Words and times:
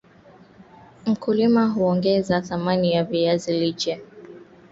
mkulima 1.05 1.67
huongeza 1.67 2.41
thamani 2.41 2.91
ya 2.93 3.03
viazi 3.03 3.59
lishe 3.59 4.01